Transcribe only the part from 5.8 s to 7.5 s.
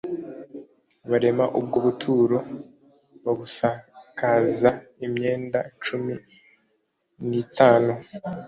cumini